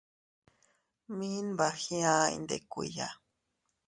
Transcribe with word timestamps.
Mi 1.15 1.29
nbagiaʼa 1.49 2.25
iyndikuiya. 2.35 3.07